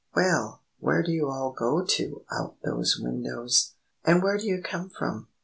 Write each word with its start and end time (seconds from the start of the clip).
"Well, 0.15 0.63
where 0.79 1.03
do 1.03 1.11
you 1.11 1.29
all 1.29 1.51
go 1.51 1.85
to 1.85 2.23
out 2.31 2.55
those 2.63 2.97
windows? 2.99 3.75
And 4.03 4.23
where 4.23 4.39
do 4.39 4.47
you 4.47 4.59
come 4.63 4.89
from?" 4.89 5.27